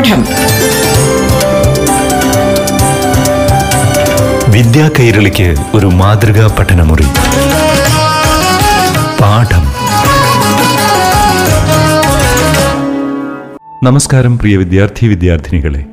[0.00, 0.24] പാഠം.
[4.52, 7.02] വിദ്യാ കൈരളിക്ക് ഒരു മാതൃകാ പഠനമുറി.
[9.20, 9.64] പാഠം.
[13.84, 15.84] നമസ്കാരം പ്രിയ വിദ്യാർത്ഥി വിദ്യാർത്ഥിനികളെ.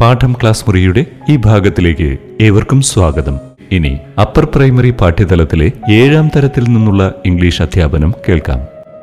[0.00, 3.38] പാഠം ക്ലാസ് മുറിയുടെ ഈ ഭാഗത്തിലേക്ക് ഏവർക്കും സ്വാഗതം.
[3.72, 8.58] ഇനി അപ്പർ പ്രൈമറി പാഠ്യതലത്തിലെ ഏഴാം തരത്തിൽ നിന്നുള്ള ഇംഗ്ലീഷ് അധ്യാപനം കേൾക്കാം.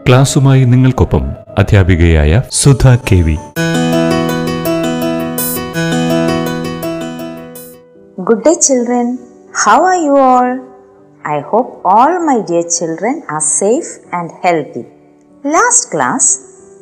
[0.07, 1.23] ക്ലാസുമായി നിങ്ങൾക്കൊപ്പം
[1.59, 3.35] അധ്യാപികയായ Sudha K V.
[8.33, 9.07] Good day, children.
[9.63, 10.51] How are you all?
[11.23, 14.85] I hope all my dear children are safe and healthy.
[15.43, 16.23] Last class,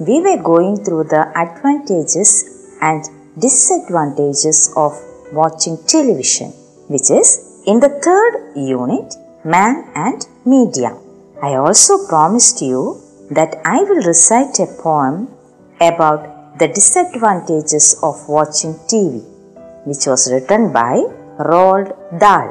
[0.07, 2.31] we were going through the advantages
[2.79, 3.03] and
[3.37, 4.93] disadvantages of
[5.33, 6.51] watching television,
[6.93, 7.29] which is
[7.67, 10.95] in the third unit, Man and Media.
[11.43, 15.27] I also promised you that I will recite a poem
[15.81, 19.25] about the disadvantages of watching TV,
[19.89, 20.95] which was written by
[21.43, 22.47] Roald Dahl.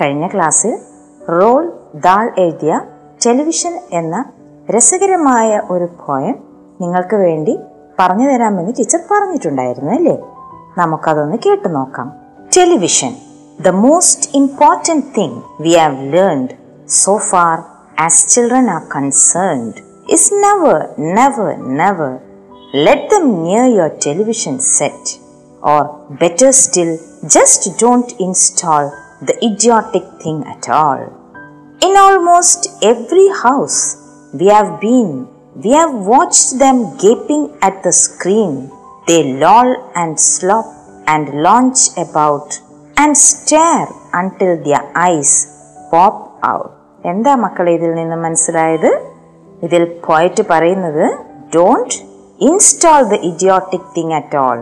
[0.00, 0.78] കഴിഞ്ഞ ക്ലാസ്സിൽ
[1.30, 2.80] role Dahl എഴുതിയ
[3.26, 4.24] television എന്ന
[4.70, 6.34] രസകരമായ ഒരു poem
[6.80, 7.58] നിങ്ങൾക്ക് വേണ്ടി
[7.98, 10.16] പറഞ്ഞു തരാമെന്ന് ടീച്ചർ പറഞ്ഞിട്ടുണ്ടായിരുന്നു അല്ലേ?
[10.78, 12.12] നമുക്കതൊന്ന് കേട്ടു നോക്കാം.
[12.56, 13.14] Television
[13.60, 16.48] the most important thing we have learned
[16.88, 17.58] so far
[18.00, 19.74] as children are concerned
[20.12, 22.18] is never never never
[22.74, 25.20] let them near your television set
[25.64, 28.85] or better still, just don't install
[29.21, 31.01] the idiotic thing at all.
[31.81, 33.79] In almost every house
[34.33, 35.11] we have been,
[35.55, 38.71] we have watched them gaping at the screen.
[39.07, 40.67] They loll and slop
[41.07, 42.59] and launch about
[42.97, 45.33] and stare until their eyes
[45.91, 46.71] pop out.
[47.09, 48.91] എന്താ മക്കളെ ഇതിൽ നിന്ന് മനസ്സിലായത്
[49.65, 51.05] ഇതിൽ പോയിട്ട് പറയുന്നത്
[51.55, 51.95] don't
[52.47, 54.59] install the idiotic thing at all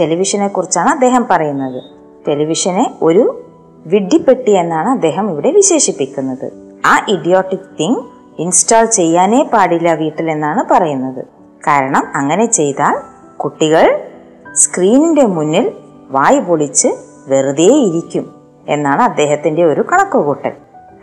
[0.00, 1.82] ടെലിവിഷനെ കുറിച്ചാണ് അദ്ദേഹം പറയുന്നത്.
[2.28, 3.44] ടെലിവിഷനെ ഒരു
[3.86, 6.52] വിഡ്ഢിപ്പെട്ടി എന്നാണ് അദ്ദേഹം ഇവിടെ വിശേഷിപ്പിക്കുന്നത്.
[6.86, 8.00] ആ ഇഡിയോട്ടിക് തിങ്
[8.38, 11.24] ഇൻസ്റ്റാൾ ചെയ്യാനേ പാടില്ല വീട്ടിൽ എന്നാണ് പറയുന്നത്.
[11.66, 12.96] കാരണം അങ്ങനെ ചെയ്താൽ
[13.36, 14.04] കുട്ടികൾ
[14.52, 15.72] സ്ക്രീനിന്റെ മുന്നിൽ
[16.10, 16.88] വായ് പൊളിച്ച്
[17.28, 18.34] വെറുതെ ഇരിക്കും
[18.68, 20.52] എന്നാണ് അദ്ദേഹത്തിന്റെ ഒരു കണക്കുകൂട്ടൽ.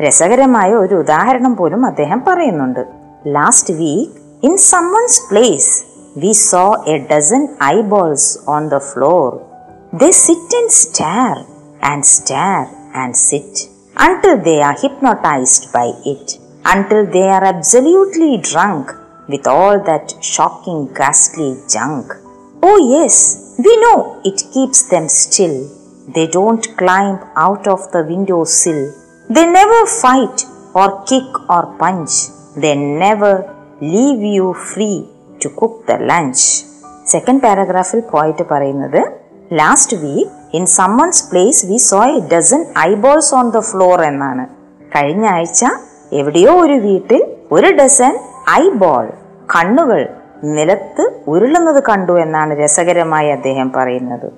[0.02, 2.86] രസകരമായ ഒരു ഉദാഹരണം പോലും അദ്ദേഹം പറയുന്നുണ്ട്.
[3.28, 9.28] Last week in someone's place we saw a dozen eyeballs on the floor.
[9.94, 11.46] They sit and stare
[11.90, 12.66] and stare
[13.00, 18.90] and sit until they are hypnotized by it, until they are absolutely drunk
[19.28, 22.14] with all that shocking, ghastly junk.
[22.64, 25.58] Oh, yes, we know it keeps them still.
[26.16, 28.92] They don't climb out of the window sill.
[29.30, 32.16] They never fight or kick or punch.
[32.56, 33.34] They never
[33.82, 35.08] leave you free
[35.44, 36.66] to cook the lunch
[37.06, 39.02] second പാരഗ്രാഫിൽ പോയിട്ട് പറയുന്നത്
[39.54, 44.46] last week in someone's place we saw a dozen eyeballs on the floor എന്നാണ്.
[44.96, 45.66] കഴിഞ്ഞ ആഴ്ച
[46.12, 47.22] എവിടെയോ ഒരു വീട്ടിൽ
[47.52, 48.20] ഒരു dozen
[48.52, 49.06] eyeball
[49.56, 50.10] കണ്ണുകൾ
[50.44, 54.32] നിലത്ത് ഉരുളുന്നത് കണ്ടു എന്നാണ് രസകരമായി അദ്ദേഹം പറയുന്നത്.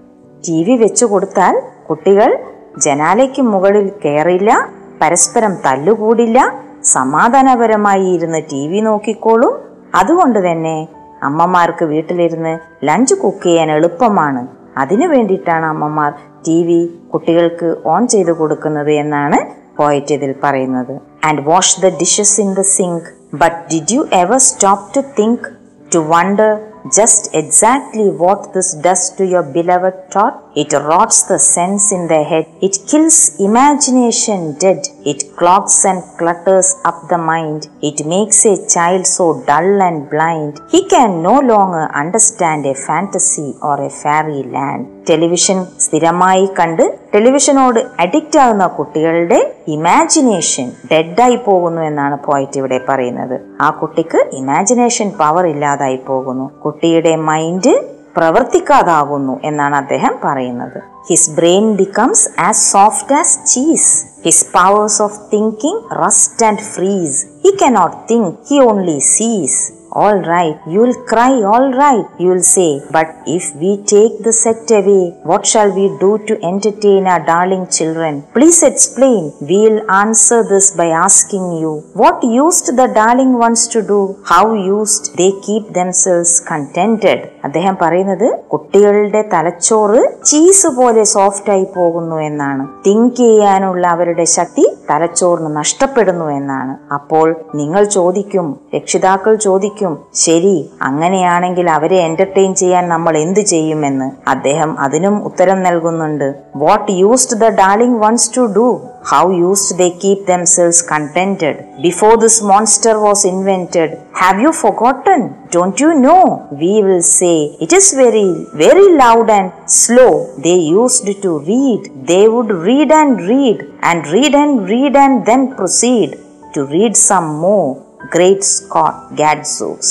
[0.48, 2.38] ടി വി വെച്ചു കൊടുത്താൽ കുട്ടികൾ
[2.78, 4.70] ജനാലയ്ക്ക് മുകളിൽ കയറില്ല
[5.02, 6.40] പരസ്പരം തല്ലുകൂടില്ല
[6.84, 10.88] സമാധാനപരമായി ഇരുന്ന് ടി വി നോക്കിക്കോളും അതുകൊണ്ട് തന്നെ
[11.24, 14.48] അമ്മമാർക്ക് വീട്ടിലിരുന്ന് ലഞ്ച് കുക്ക് ചെയ്യാൻ എളുപ്പമാണ്.
[14.78, 16.12] അതിനു വേണ്ടിയിട്ടാണ് അമ്മമാർ
[16.48, 19.40] ടി വി കുട്ടികൾക്ക് ഓൺ ചെയ്ത് കൊടുക്കുന്നത് എന്നാണ്
[19.78, 21.00] പോയിറ്റ് ഇതിൽ പറയുന്നത്.
[21.24, 25.48] And wash the dishes in the sink but did you ever stop to think
[25.96, 30.36] to wonder just exactly what this does to your beloved thought.
[30.62, 32.46] It rots the sense in the head.
[32.60, 34.82] It kills imagination dead.
[35.06, 37.62] It clogs and clutters up the mind.
[37.82, 40.54] It makes a child so dull and blind.
[40.72, 44.82] He can no longer understand a fantasy or a fairy land.
[45.10, 46.84] Television സ്ഥിരമായി കണ്ട്
[47.14, 49.40] ടെലിവിഷനോട് addict ആകുന്ന കുട്ടികളുടെ
[49.76, 57.74] imagination ഡെഡായി പോകുന്നു എന്നാണ് പോയിറ്റ് ഇവിടെ പറയുന്നത് ആ കുട്ടിക്ക് ഇമാജിനേഷൻ പവർ ഇല്ലാതായി പോകുന്നു കുട്ടിയുടെ മൈൻഡ്
[58.17, 60.79] പ്രവർത്തിക്കാതാകുന്നു എന്നാണ് അദ്ദേഹം പറയുന്നത്
[61.09, 63.91] his brain becomes as soft as cheese
[64.27, 69.59] his powers of thinking rest and freeze he cannot think he only sees
[69.93, 72.83] All right, you'll cry, all right, you'll say.
[72.91, 77.69] But if we take the set away, what shall we do to entertain our darling
[77.69, 78.25] children?
[78.33, 79.33] Please explain.
[79.41, 84.01] We'll answer this by asking you, what used the darling ones to do?
[84.25, 87.31] How used they keep themselves contented?
[87.46, 92.68] അദ്ദേഹം പറയുന്നത് കുട്ടികളുടെ തലച്ചോറ് cheese പോലെ soft ആയി പോകുന്നു എന്നാണ്.
[92.88, 96.94] Think ചെയ്യാനുള്ള അവരുടെ ശക്തി തലച്ചോറിന് നഷ്ടപ്പെടുന്നു എന്നാണ്.
[96.94, 104.12] അപ്പോൾ നിങ്ങൾ ചോദിക്കും രക്ഷിതാക്കൾ ചോദിക്കും ശരി അങ്ങനെയാണെങ്കിൽ അവരെ എന്റർടൈൻ ചെയ്യാൻ നമ്മൾ എന്ത് ചെയ്യുമെന്ന്.
[104.28, 106.34] അദ്ദേഹം അതിനും ഉത്തരം നൽകുന്നുണ്ട്.
[106.56, 108.68] What used the darling ones to do
[109.11, 111.57] How used they keep themselves contented
[111.87, 113.91] before this monster was invented?
[114.23, 115.21] Have you forgotten?
[115.57, 116.23] Don't you know?
[116.63, 117.37] We will say
[117.67, 118.29] it is very,
[118.65, 119.51] very loud and
[119.83, 120.13] slow.
[120.47, 121.83] They used to read.
[122.13, 123.59] They would read and read
[123.91, 126.11] and read and read and then proceed
[126.55, 127.71] to read some more.
[128.17, 129.91] Great Scott Gadzooks.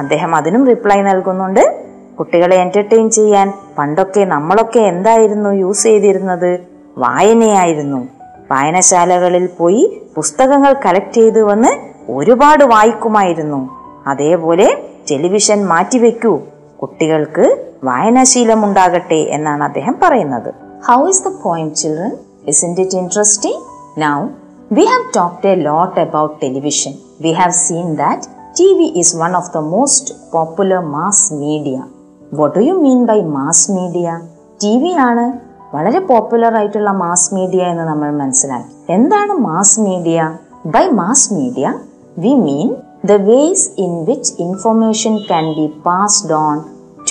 [0.00, 1.64] അദ്ദേഹം അതിനും reply നൽകുന്നുണ്ട്
[2.18, 3.48] കുട്ടികളെ entertain ചെയ്യാൻ
[3.78, 6.50] പണ്ടൊക്കെ നമ്മളൊക്കെ എന്തായിരുന്നു use ചെയ്തിരുന്നത്
[7.04, 8.00] വായനയായിരുന്നു
[8.51, 11.71] വായനശാലകളിൽ പോയി പുസ്തകങ്ങൾ കളക്ട് ചെയ്ത് വന്ന്
[12.11, 13.69] ഒരുപാട് വായിക്കുമായിരുന്നു.
[14.07, 16.39] അതേപോലെ ടെലിവിഷൻ മാറ്റിവെക്കൂ.
[16.81, 20.53] കുട്ടികൾക്ക് വായനാശീലം ഉണ്ടാകട്ടെ എന്നാണ് അദ്ദേഹം പറയുന്നത്.
[20.87, 22.17] How is the point children
[22.47, 23.57] is it interesting
[24.01, 24.27] now
[24.71, 28.21] we have talked a lot about television we have seen that
[28.59, 31.83] T V is one of the most popular mass media
[32.33, 34.19] what do you mean by mass media
[34.63, 38.69] T V ആണ് വളരെ popular ആയിട്ടുള്ള mass media എന്ന് നമ്മൾ മനസ്സിലാക്കി.
[38.89, 41.73] എന്താണ് mass media by mass media
[42.17, 42.75] we mean
[43.05, 46.59] the ways in which information can be passed on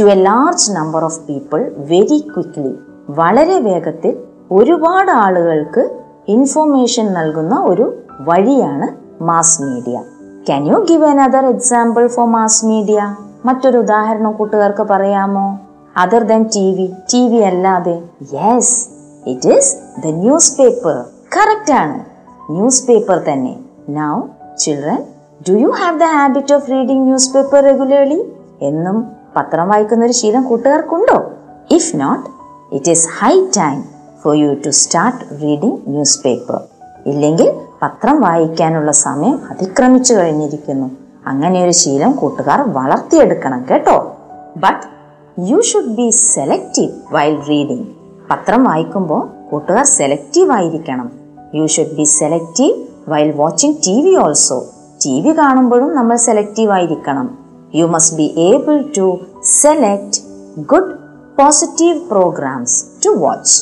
[0.00, 2.74] to a large number of people very quickly
[3.10, 4.16] വളരെ വേഗത്തിൽ
[4.50, 5.90] ഒരുപാട് ആളുകൾക്ക്
[6.28, 8.88] ഇൻഫർമേഷൻ നൽകുന്ന ഒരു വഴിയാണ്
[9.24, 10.02] mass media
[10.48, 15.58] can you give another example for mass media മറ്റൊരു ഉദാഹരണം കൂട്ടുകാർക്ക് പറയാമോ?
[15.98, 18.02] Other than T V T V അല്ലാതെ.
[18.34, 18.88] Yes
[19.26, 20.06] it is the
[20.58, 21.04] newspaper
[21.36, 22.04] correct ആണ്.
[22.50, 23.56] ന്യൂസ് പേപ്പർ തന്നെ.
[23.88, 24.20] Now
[24.58, 25.04] children
[25.48, 29.06] do you have the habit of reading newspaper regularly എന്നും
[29.36, 31.30] പത്രം വായിക്കുന്ന ഒരു ശീലം കൂട്ടുകാർക്കുണ്ടോ?
[31.70, 32.30] If not
[32.74, 33.84] it is high time
[34.24, 35.80] for you to start reading
[36.22, 36.60] newspaper
[37.06, 37.52] ഇല്ലെങ്കിൽ
[37.82, 40.90] പത്രം വായിക്കാനുള്ള സമയം അതിക്രമിച്ചു കഴിഞ്ഞിരിക്കുന്നു.
[41.26, 44.16] അങ്ങനെ ഒരു ശീലം കൂട്ടുകാർ വളർത്തിയെടുക്കണം കേട്ടോ.
[44.56, 44.97] But
[45.46, 47.84] you should be selective while reading
[48.30, 49.20] പത്രം വായിക്കുമ്പോൾ
[49.50, 51.10] കൂട്ടുകാർ സെലക്റ്റീവ് ആയിരിക്കണം.
[51.54, 52.74] You should be selective
[53.10, 54.66] while watching T V also
[55.04, 57.38] T V കാണുമ്പോഴും നമ്മൾ സെലക്റ്റീവ് ആയിരിക്കണം.
[57.74, 60.20] You must be able to select
[60.58, 60.92] good
[61.38, 63.56] positive programmes to watch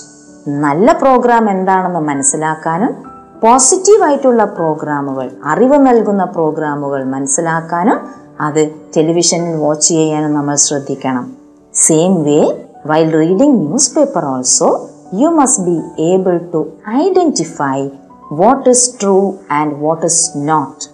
[0.49, 2.95] നല്ല programme എന്താണെന്ന് മനസ്സിലാക്കാനും
[3.41, 7.99] പോസിറ്റീവ് ആയിട്ടുള്ള പ്രോഗ്രാമുകൾ അറിവ് നൽകുന്ന പ്രോഗ്രാമുകൾ മനസ്സിലാക്കാനും
[8.41, 11.46] അത് ടെലിവിഷനിൽ വാച്ച് ചെയ്യാനും നമ്മൾ ശ്രദ്ധിക്കണം.
[11.77, 17.89] Same way while reading newspaper also you must be able to identify
[18.33, 20.85] what is true and what is not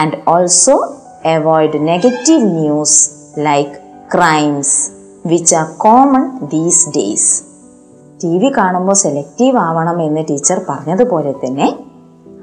[0.00, 0.94] and also
[1.24, 3.70] avoid negative news like
[4.14, 4.90] crimes
[5.26, 7.42] which are common these days
[8.24, 11.78] T V കാണുമ്പോൾ selective ആവണം എന്ന് teacher പറഞ്ഞതുപോലെ തന്നെ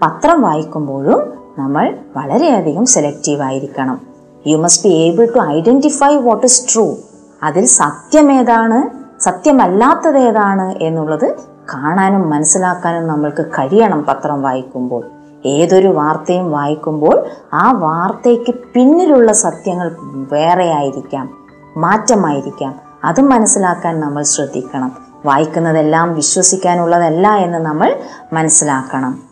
[0.01, 4.01] പത്രം വായിക്കുമ്പോഴും നമ്മൾ വളരെയധികം selective ആയിരിക്കണം.
[4.47, 6.95] You must be able to identify what is true
[7.43, 11.35] അതിൽ സത്യമേതാണ് സത്യമല്ലാത്തത് ഏതാണ് എന്നുള്ളത്
[11.73, 15.05] കാണാനും മനസ്സിലാക്കാനും നമ്മൾക്ക് കഴിയണം പത്രം വായിക്കുമ്പോൾ.
[15.45, 19.95] ഏതൊരു വാർത്തയും വായിക്കുമ്പോൾ ആ വാർത്തയ്ക്ക് പിന്നിലുള്ള സത്യങ്ങൾ
[20.31, 21.37] വേറെ ആയിരിക്കാം
[21.77, 22.75] മാറ്റമായിരിക്കാം.
[23.03, 24.97] അത് മനസ്സിലാക്കാൻ നമ്മൾ ശ്രദ്ധിക്കണം.
[25.25, 27.99] വായിക്കുന്നതെല്ലാം വിശ്വസിക്കാനുള്ളതല്ല എന്ന് നമ്മൾ
[28.33, 29.23] മനസ്സിലാക്കണം.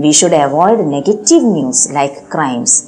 [0.00, 2.84] We should avoid negative news like crimes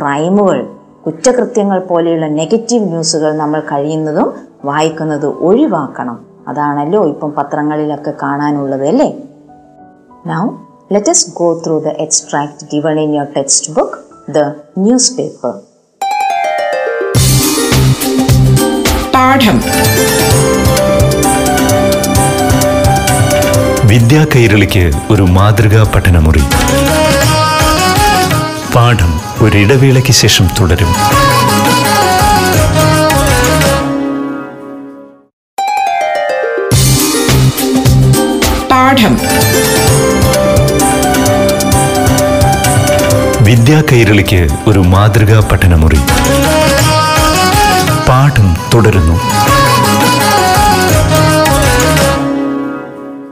[0.00, 0.75] ക്രൈമുകൾ
[1.06, 4.34] കുറ്റകൃത്യങ്ങൾ പോലെയുള്ള നെഗറ്റീവ് ന്യൂസുകൾ നമ്മൾ കഴിയുന്നതും
[4.64, 6.26] വായിക്കുന്നത് ഒഴിവാക്കണം.
[6.48, 9.14] അതാണല്ലോ ഇപ്പം പത്രങ്ങളിലൊക്കെ കാണാനുള്ളത് അല്ലേ?
[10.26, 10.48] Now
[10.98, 13.26] us go through the extract given in your
[13.72, 14.38] textbook the
[14.78, 15.12] news
[19.14, 19.62] പാഠം.
[23.88, 26.42] വിദ്യാ കൈരളിക്ക് ഒരു മാതൃകാ പഠനമുറി.
[28.74, 29.25] പാഠം.
[29.42, 30.94] ഒരിടവേളയ്ക്ക് ശേഷം തുടരും.
[43.44, 45.98] വിദ്യാ കൈരളിക്ക് ഒരു മാതൃകാ പഠനമുറി.
[48.08, 49.20] പാഠം തുടരുന്നു.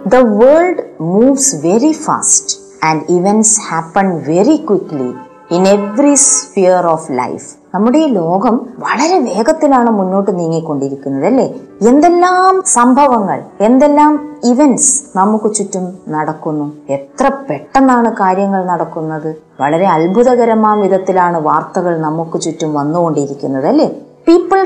[0.06, 5.12] The world moves very fast and events happen very quickly
[5.54, 11.46] in every sphere of life നമ്മുടെ ഈ ലോകം വളരെ വേഗത്തിലാണ് മുന്നോട്ട് നീങ്ങിക്കൊണ്ടിരിക്കുന്നത് അല്ലേ?
[11.88, 14.12] എന്തെല്ലാം സംഭവങ്ങൾ എന്തെല്ലാം
[14.44, 16.66] ഇവന്റ്സ് നമുക്ക് ചുറ്റും നടക്കുന്നു?
[16.88, 19.30] എത്ര പെട്ടെന്നാണ് കാര്യങ്ങൾ നടക്കുന്നത്?
[19.60, 23.88] വളരെ അത്ഭുതകരമാം വിധത്തിലാണ് വാർത്തകൾ നമുക്ക് ചുറ്റും വന്നുകൊണ്ടിരിക്കുന്നത് അല്ലേ?
[24.28, 24.60] People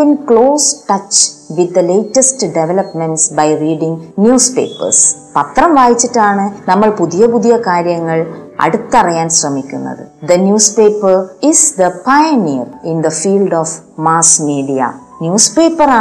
[0.00, 1.20] in close touch
[1.56, 3.98] with the latest developments by reading
[4.56, 5.04] newspapers
[5.36, 8.18] പത്രം വായിച്ചിട്ടാണ് നമ്മൾ പുതിയ പുതിയ കാര്യങ്ങൾ
[8.64, 10.02] അടുത്തറിയാൻ ശ്രമിക്കുന്നത്.
[10.30, 10.38] The
[10.76, 11.16] newspaper
[11.50, 13.74] is the pioneer in the field of
[14.08, 14.90] mass media
[15.22, 15.50] news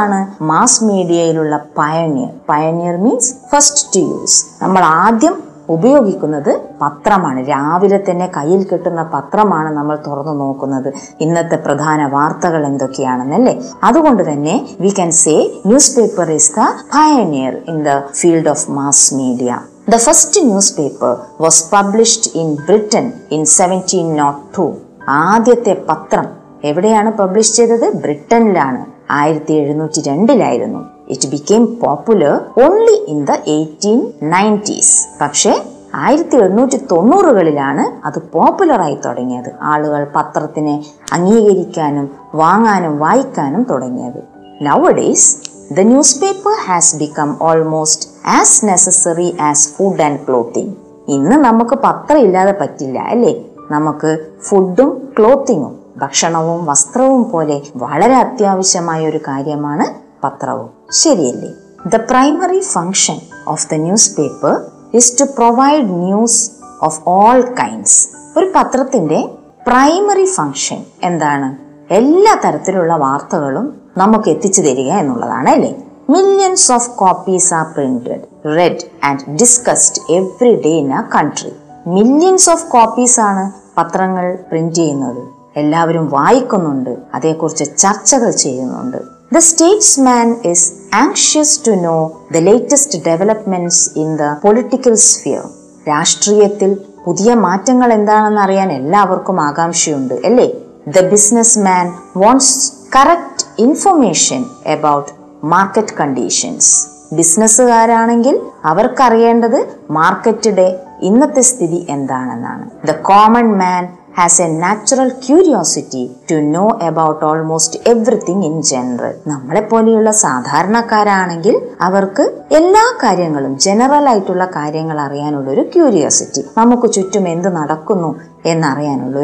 [0.03, 0.19] ആണ്
[0.51, 5.35] mass മീഡിയയിലുള്ള pioneer pioneer means first to use നമ്മൾ ആദ്യം
[5.75, 6.49] ഉപയോഗിക്കുന്നത്
[6.81, 7.39] പത്രമാണ്.
[7.51, 10.89] രാവിലെ തന്നെ കയ്യിൽ കിട്ടുന്ന പത്രമാണ് നമ്മൾ തുറന്നു നോക്കുന്നത്.
[11.25, 13.53] ഇന്നത്തെ പ്രധാന വാർത്തകൾ എന്തൊക്കെയാണെന്നല്ലേ
[13.89, 14.55] അതുകൊണ്ട് തന്നെ
[14.85, 15.35] we can say
[15.97, 19.53] newspaper is the pioneer in the field of mass media
[19.89, 24.77] paper was published in Britain in seventeen nought two
[25.09, 26.25] ആദ്യത്തെ പത്രം
[26.63, 27.97] എവിടെയാണ് പബ്ലിഷ് ചെയ്തത്?
[27.97, 28.85] ബ്രിട്ടനിലാണ്.
[29.11, 38.07] ആയിരത്തി എഴുന്നൂറ്റി രണ്ടിലായിരുന്നു it became popular only in the eighteen nineties പക്ഷേ ആയിരത്തി എണ്ണൂറ്റി തൊണ്ണൂറുകളിലാണ്
[38.07, 39.51] അത് പോപ്പുലറായി തുടങ്ങിയത്.
[39.61, 44.23] ആളുകൾ പത്രത്തിനെ അംഗീകരിക്കാനും വാങ്ങാനും വായിക്കാനും തുടങ്ങിയത്.
[44.61, 47.99] Nowadays the news newspaper has become almost
[48.41, 50.69] as necessary as food and clothing.
[51.07, 53.45] ഇന്ന് നമുക്ക് പത്രം ഇല്ലാതെ പറ്റില്ല അല്ലേ?
[53.71, 59.93] നമുക്ക് ഫുഡും ക്ലോത്തിങ്ങും ഭക്ഷണവും വസ്ത്രവും പോലെ വളരെ അത്യാവശ്യമായ ഒരു കാര്യമാണ്
[60.23, 60.69] പത്രവും.
[60.91, 61.49] ശരിയല്ലേ?
[61.89, 63.73] The primary function of the
[64.15, 64.61] newspaper
[64.93, 66.51] is to provide news
[66.81, 69.29] of all kinds ഒരു പത്രത്തിന്റെ
[69.67, 71.72] പ്രൈമറി ഫങ്ഷൻ എന്താണ്?
[71.91, 75.75] എല്ലാ തരത്തിലുള്ള വാർത്തകളും നമുക്ക് എത്തിച്ചു തരിക എന്നുള്ളതാണ് അല്ലേ?
[76.09, 81.53] Millions of copies are printed read and discussed every day in a country
[81.87, 85.21] millions of copies ആണ് പത്രങ്ങൾ പ്രിന്റ് ചെയ്യുന്നത്.
[85.55, 88.97] എല്ലാവരും വായിക്കുന്നുണ്ട് അതേക്കുറിച്ച് ചർച്ചകൾ ചെയ്യുന്നുണ്ട്.
[89.33, 95.43] The statesman is anxious to know the latest developments in the political sphere
[95.89, 100.62] രാഷ്ട്രീയത്തിൽ പുതിയ മാറ്റങ്ങൾ എന്താണെന്ന് അറിയാൻ എല്ലാവർക്കും ആകാംക്ഷയുണ്ട് അല്ലേ?
[100.87, 101.01] The
[101.59, 105.11] businessman wants correct information about
[105.43, 112.69] market conditions ബിസിനസ്സുകാരാണെങ്കിൽ അവർക്കറിയേണ്ടത് മാർക്കറ്റിന്റെ ഇന്നത്തെ സ്ഥിതി എന്താണെന്നാണ്.
[112.85, 113.87] The common man
[114.17, 122.43] has a natural curiosity to know about almost everything in general നമ്മളെ പോലെയുള്ള സാധാരണക്കാരാണെങ്കിൽ അവർക്ക്
[122.51, 129.19] എല്ലാ കാര്യങ്ങളും ജനറൽ ആയിട്ടുള്ള കാര്യങ്ങൾ അറിയാനുള്ള ഒരു ക്യൂരിയോസിറ്റി നമുക്ക് ചുറ്റും എന്ത് നടക്കുന്നു എന്നറിയാനുള്ള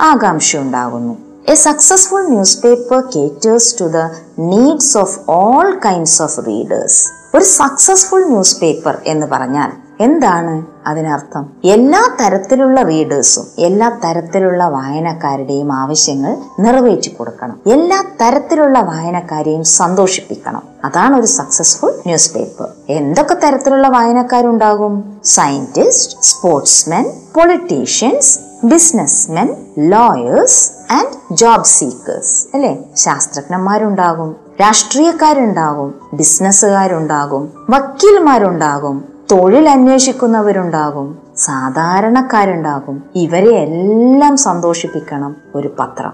[0.00, 1.16] ഒരു ആകാംക്ഷ ഉണ്ടാകുന്നു
[1.48, 2.28] a successful
[2.62, 3.96] newspaper caters to the
[4.38, 11.52] needs of all kinds of readers ഒരു സക്സസ്ഫുൾ ന്യൂസ് പേപ്പർ എന്ന് പറഞ്ഞാൽ എന്താണ് അതിനർത്ഥം?
[11.64, 17.60] എല്ലാ തരത്തിലുള്ള റീഡേഴ്സും എല്ലാ തരത്തിലുള്ള വായനക്കാരുടെയും ആവശ്യങ്ങൾ നിറവേറ്റി കൊടുക്കണം.
[17.66, 20.62] എല്ലാ തരത്തിലുള്ള വായനക്കാരെയും സന്തോഷിപ്പിക്കണം.
[20.84, 25.20] അതാണ് ഒരു സക്സസ്ഫുൾ ന്യൂസ് പേപ്പർ എന്തൊക്കെ തരത്തിലുള്ള വായനക്കാരുണ്ടാകും?
[25.24, 32.78] Scientist sportsmen politicians businessmen lawyers and job seekers അല്ലെ?
[32.96, 43.02] ശാസ്ത്രജ്ഞന്മാരുണ്ടാകും രാഷ്ട്രീയക്കാരുണ്ടാകും ബിസിനസ്സുകാരുണ്ടാകും വക്കീൽമാരുണ്ടാകും തൊഴിൽ അന്വേഷിക്കുന്നവരുണ്ടാകും സാധാരണക്കാരുണ്ടാകും.
[43.14, 46.12] ഇവരെ എല്ലാം സന്തോഷിപ്പിക്കണം ഒരു പത്രം.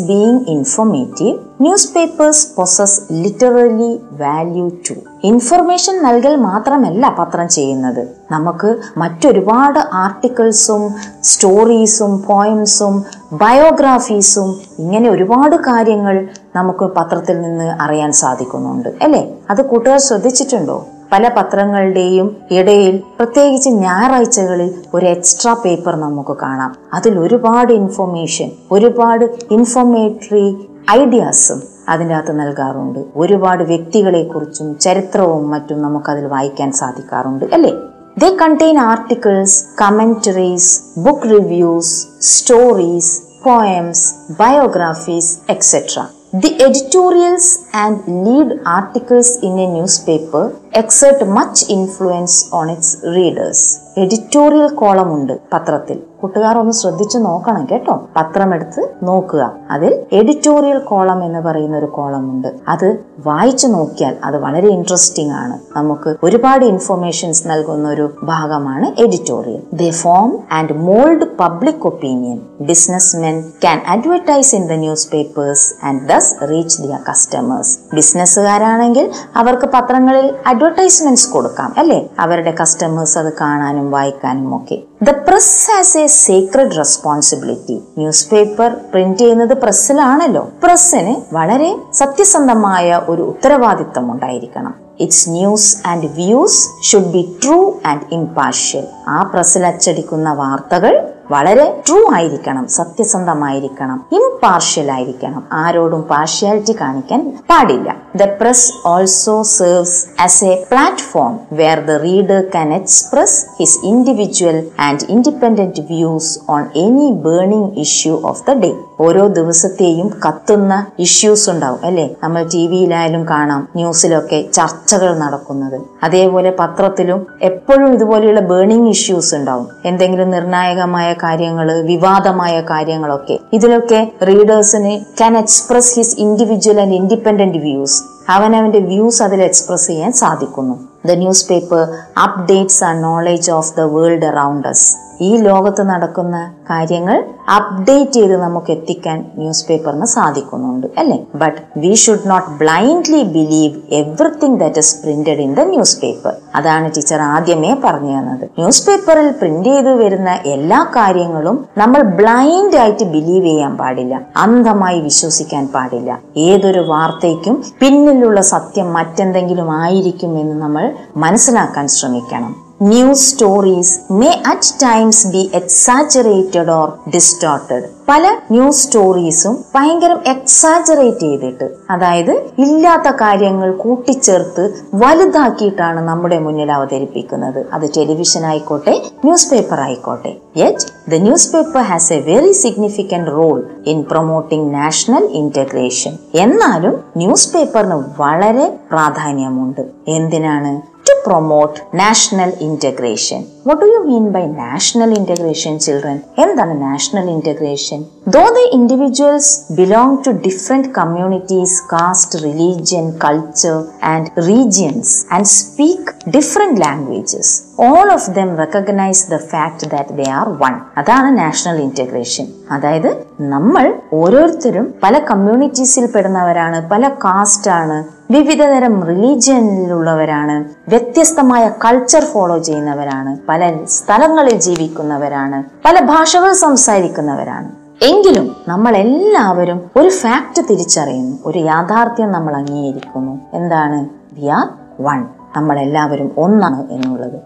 [0.00, 1.38] Being informative
[1.94, 8.08] newspapers possess literally value too information നൽകൽ മാത്രമല്ല പത്രം ചെയ്യുന്നത്.
[8.30, 18.88] നമുക്ക് മറ്റൊരുപാട് ആർട്ടിക്കിൾസും സ്റ്റോറീസും പോയിംസും ബയോഗ്രാഫീസും ഇങ്ങനെ ഒരുപാട് കാര്യങ്ങൾ നമുക്ക് പത്രത്തിൽ നിന്ന് അറിയാൻ സാധിക്കുന്നുണ്ട്.
[19.02, 19.34] അല്ലേ?
[19.50, 20.86] അത് കൂട്ടുകാർ ശ്രദ്ധിച്ചിട്ടുണ്ടോ?
[21.14, 26.76] പല പത്രങ്ങളുടെയും ഇടയിൽ പ്രത്യേകിച്ച് ഞായറാഴ്ചകളിൽ ഒരു എക്സ്ട്രാ പേപ്പർ നമുക്ക് കാണാം.
[26.94, 33.04] അതിൽ ഒരുപാട് ഇൻഫർമേഷൻ ഒരുപാട് ഇൻഫോർമേറ്ററി ഐഡിയാസും അതിന്റെ അകത്ത് നൽകാറുണ്ട്.
[33.16, 37.72] ഒരുപാട് വ്യക്തികളെക്കുറിച്ചും ചരിത്രവും മറ്റും നമുക്കതിൽ വായിക്കാൻ സാധിക്കാറുണ്ട് അല്ലേ?
[38.18, 46.00] They contain articles commentaries book reviews stories poems biographies etcetera
[46.33, 47.95] The editorials and
[48.25, 53.59] lead articles in a newspaper exert much influence on its readers.
[53.97, 58.02] Editorial column ഉണ്ട് പത്രത്തിൽ കൂട്ടുകാർ ഒന്ന് ശ്രദ്ധിച്ചു നോക്കണം കേട്ടോ.
[58.16, 59.52] പത്രം എടുത്ത് നോക്കുക.
[59.70, 65.58] അതിൽ എഡിറ്റോറിയൽ കോളം എന്ന് പറയുന്ന ഒരു കോളം ഉണ്ട് അത് വായിച്ചു നോക്കിയാൽ അത് വളരെ ഇൻട്രസ്റ്റിംഗ് ആണ്.
[65.76, 69.60] നമുക്ക് ഒരുപാട് ഇൻഫർമേഷൻസ് നൽകുന്ന ഒരു ഭാഗമാണ് editorial.
[69.72, 74.72] They form and mould public opinion businessmen can advertise in the
[75.10, 82.06] newspapers and thus reach their customers ബിസിനസ്സുകാരാണെങ്കിൽ അവർക്ക് പത്രങ്ങളിൽ അഡ്വർടൈസ്മെന്റ്സ് കൊടുക്കാം അല്ലെ?
[82.18, 84.78] അവരുടെ കസ്റ്റമേഴ്സ് അത് കാണാനും വായിക്കാനും ഒക്കെ.
[85.06, 87.76] The press has a secret responsibility
[88.30, 90.42] newspaper print ചെയ്യുന്നത് പ്രസ്സിലാണല്ലോ.
[90.62, 91.70] പ്രസ്സിന് വളരെ
[92.00, 94.74] സത്യസന്ധമായ ഒരു ഉത്തരവാദിത്തം ഉണ്ടായിരിക്കണം.
[95.04, 97.58] Its news and views should be true
[97.90, 100.94] and impartial ആ പ്രസ്സിൽ അച്ചടിക്കുന്ന വാർത്തകൾ
[101.30, 105.44] വളരെ ട്രൂ ആയിരിക്കണം സത്യസന്ധമായിരിക്കണം ഇംപാർഷ്യൽ ആയിരിക്കണം.
[105.64, 107.90] ആരോടും പാർഷ്യാലിറ്റി കാണിക്കാൻ പാടില്ല.
[108.20, 114.56] The press also serves as a platform where the reader can express his individual
[114.86, 118.72] and independent views on any burning issue of the day.
[119.00, 122.04] ഓരോ ദിവസത്തെയും കത്തുന്ന ഇഷ്യൂസ് ഉണ്ടാവും അല്ലെ?
[122.22, 125.78] നമ്മൾ ടി വിയിലായാലും കാണാം ന്യൂസിലൊക്കെ ചർച്ചകൾ നടക്കുന്നത്.
[126.02, 129.66] അതേപോലെ പത്രത്തിലും എപ്പോഴും ഇതുപോലെയുള്ള ബേണിംഗ് ഇഷ്യൂസ് ഉണ്ടാവും.
[129.84, 133.38] എന്തെങ്കിലും നിർണായകമായ കാര്യങ്ങൾ വിവാദമായ കാര്യങ്ങളൊക്കെ.
[133.52, 140.88] ഇതിലൊക്കെ റീഡേഴ്സിന് can express his individual and independent views അവനവന്റെ വ്യൂസ് അതിൽ എക്സ്പ്രസ് ചെയ്യാൻ സാധിക്കുന്നു.
[141.06, 141.10] The
[141.48, 141.88] newspaper
[142.22, 148.70] updates our knowledge of the world around us ഈ ലോകത്ത് നടക്കുന്ന കാര്യങ്ങൾ അപ്ഡേറ്റ് ചെയ്ത് നമുക്ക്
[148.70, 151.18] എത്തിക്കാൻ ന്യൂസ് പേപ്പറിന് സാധിക്കുന്നുണ്ട് അല്ലെ?
[151.34, 155.60] But we should not blindly believe everything that is printed in the
[156.00, 158.44] newspaper അതാണ് ടീച്ചർ ആദ്യമേ പറഞ്ഞു തന്നത്.
[158.58, 164.20] ന്യൂസ് പേപ്പറിൽ പ്രിന്റ് ചെയ്ത് വരുന്ന എല്ലാ കാര്യങ്ങളും നമ്മൾ ബ്ലൈൻഡ് ആയിട്ട് ബിലീവ് ചെയ്യാൻ പാടില്ല.
[164.36, 166.20] അന്ധമായി വിശ്വസിക്കാൻ പാടില്ല.
[166.36, 172.63] ഏതൊരു വാർത്തയ്ക്കും പിന്നിലുള്ള സത്യം മറ്റെന്തെങ്കിലും ആയിരിക്കും എന്ന് നമ്മൾ മനസ്സിലാക്കാൻ ശ്രമിക്കണം.
[172.80, 181.66] News stories may at times be exaggerated or distorted പല ന്യൂസ് സ്റ്റോറീസും ഭയങ്കരം എക്സാജറേറ്റ് ചെയ്തിട്ട്
[181.90, 182.32] അതായത്
[182.64, 184.64] ഇല്ലാത്ത കാര്യങ്ങൾ കൂട്ടിച്ചേർത്ത്
[185.02, 187.60] വലുതാക്കിയിട്ടാണ് നമ്മുടെ മുന്നിൽ അവതരിപ്പിക്കുന്നത്.
[187.72, 190.32] അത് ടെലിവിഷൻ ആയിക്കോട്ടെ ന്യൂസ് പേപ്പർ ആയിക്കോട്ടെ.
[190.62, 191.20] Yet the
[191.52, 199.84] newspaper has a very significant role in promoting national integration എന്നാലും ന്യൂസ് പേപ്പറിന് വളരെ പ്രാധാന്യമുണ്ട്.
[200.18, 200.93] എന്തിനാണ്?
[201.24, 203.53] Promote national integration.
[203.64, 206.16] Do you mean by national integration, children?
[206.42, 208.00] എന്താണ് national integration?
[208.26, 209.46] Though the individuals
[209.80, 213.78] belong to different communities, caste, religion, culture,
[214.12, 216.02] and regions and speak
[216.36, 217.46] different languages,
[217.86, 220.76] all of them recognize the fact that they are one.
[221.00, 223.10] അതാണ് national integration അതായത്
[223.54, 223.86] നമ്മൾ
[224.20, 227.96] ഓരോരുത്തരും പല കമ്മ്യൂണിറ്റീസിൽ പെടുന്നവരാണ് പല cast ആണ്
[228.34, 230.54] വിവിധതരം റിലീജിയനിലുള്ളവരാണ്
[230.92, 237.72] വ്യത്യസ്തമായ culture follow ചെയ്യുന്നവരാണ് പല സ്ഥലങ്ങളിൽ ജീവിക്കുന്നവരാണ് പല ഭാഷകൾ സംസാരിക്കുന്നവരാണ്.
[238.04, 243.40] എങ്കിലും നമ്മൾ എല്ലാവരും ഒരു ഫാക്ട് തിരിച്ചറിയുന്നു ഒരു യാഥാർത്ഥ്യം നമ്മൾ അംഗീകരിക്കുന്നു.
[243.52, 244.08] എന്താണ്?
[244.32, 244.68] വി ആർ
[245.00, 245.26] വൺ
[245.56, 247.40] നമ്മൾ എല്ലാവരും ഒന്നാണ് എന്നുള്ളത്.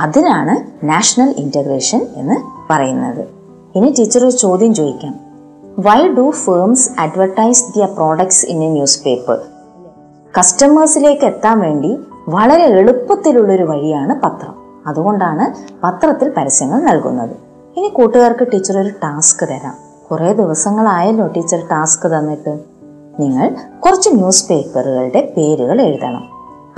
[0.00, 2.36] അതിനാണ് നാഷണൽ ഇന്റഗ്രേഷൻ എന്ന്
[2.72, 3.26] പറയുന്നത്.
[3.74, 5.14] ഇനി ടീച്ചർ ഒരു ചോദ്യം ചോദിക്കാം.
[5.78, 8.68] Why do firms advertise their products in a
[9.04, 9.38] newspaper
[10.38, 11.98] കസ്റ്റമേഴ്സിലേക്ക് എത്താൻ വേണ്ടി
[12.28, 14.61] വളരെ എളുപ്പത്തിലുള്ളൊരു വഴിയാണ് പത്രം.
[14.86, 17.36] അതുകൊണ്ടാണ് പത്രത്തിൽ പരസ്യങ്ങൾ നൽകുന്നത്.
[17.76, 19.74] ഇനി കൂട്ടുകാർക്ക് ടീച്ചർ ഒരു ടാസ്ക് തരാം.
[20.10, 22.58] കുറേ ദിവസങ്ങളായല്ലോ ടീച്ചർ ടാസ്ക് തന്നിട്ട്.
[23.20, 26.28] നിങ്ങൾ കുറച്ച് ന്യൂസ് പേപ്പറുകളുടെ പേരുകൾ എഴുതണം.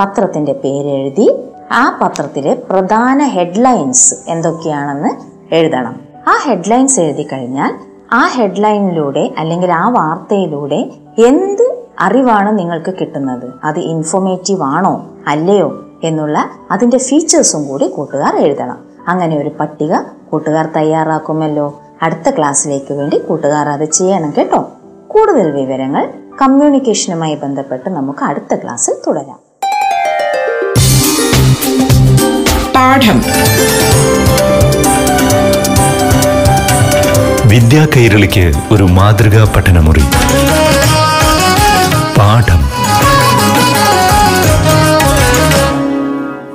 [0.01, 5.09] പത്രത്തിന്റെ പേര് എഴുതി ആ പത്രത്തിലെ പ്രധാന ഹെഡ്ലൈൻസ് എന്തൊക്കെയാണെന്ന്
[5.55, 6.01] എഴുതണം.
[6.29, 7.75] ആ ഹെഡ്ലൈൻസ് എഴുതി കഴിഞ്ഞാൽ
[8.12, 10.90] ആ ഹെഡ്ലൈനിലൂടെ അല്ലെങ്കിൽ ആ വാർത്തയിലൂടെ
[11.27, 13.51] എന്ത് അറിവാണ് നിങ്ങൾക്ക് കിട്ടുന്നത്?
[13.64, 15.07] അത് ഇൻഫോർമേറ്റീവ് ആണോ?
[15.27, 15.85] അല്ലയോ?
[16.05, 18.79] എന്നുള്ള അതിന്റെ ഫീച്ചേഴ്സും കൂടി കൂട്ടുകാർ എഴുതണം.
[19.09, 19.97] അങ്ങനെ ഒരു പട്ടിക
[20.31, 21.81] കൂട്ടുകാർ തയ്യാറാക്കുമല്ലോ.
[22.03, 24.69] അടുത്ത ക്ലാസ്സിലേക്ക് വേണ്ടി കൂട്ടുകാർ അത് ചെയ്യണം കേട്ടോ.
[25.09, 26.11] കൂടുതൽ വിവരങ്ങൾ
[26.43, 29.38] കമ്മ്യൂണിക്കേഷനുമായി ബന്ധപ്പെട്ട് നമുക്ക് അടുത്ത ക്ലാസ്സിൽ തുടരാം.
[32.75, 33.23] പാഠം.
[37.49, 40.03] വിദ്യാ കൈരളിക്ക് ഒരു മാതൃകാ പഠനമുറി.